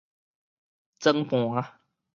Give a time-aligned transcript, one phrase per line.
[0.97, 1.77] 裝盤